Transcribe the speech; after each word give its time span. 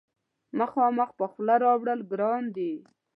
مخامخ 0.59 1.09
په 1.19 1.25
خوله 1.31 1.55
راوړل 1.63 1.99
ګران 2.11 2.43
دي. 2.55 2.73